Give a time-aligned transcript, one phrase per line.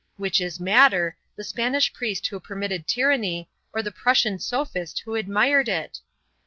[0.17, 5.69] Which is madder, the Spanish priest who permitted tyranny, or the Prussian sophist who admired
[5.69, 5.99] it?